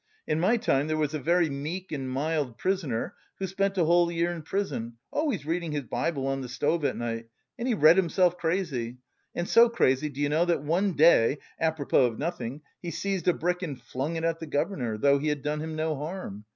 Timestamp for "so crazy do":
9.47-10.19